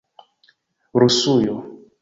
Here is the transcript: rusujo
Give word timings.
rusujo 0.99 1.55